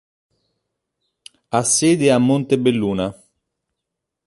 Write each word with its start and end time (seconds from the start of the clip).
Ha 1.49 1.61
sede 1.63 2.11
a 2.11 2.17
Montebelluna. 2.17 3.07